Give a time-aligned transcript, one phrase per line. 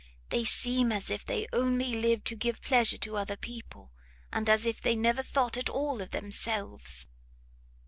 [0.29, 3.91] they seem as if they only lived to give pleasure to other people,
[4.33, 7.05] and as if they never thought at all of themselves!"